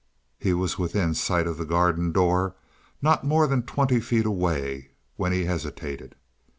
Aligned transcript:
He 0.39 0.51
was 0.51 0.79
within 0.79 1.13
sight 1.13 1.45
of 1.45 1.59
the 1.59 1.63
garden 1.63 2.11
door, 2.11 2.55
not 3.03 3.23
more 3.23 3.45
than 3.45 3.61
twenty 3.61 3.99
feet 3.99 4.25
away, 4.25 4.89
when 5.15 5.31
he 5.31 5.45
hesitated. 5.45 6.15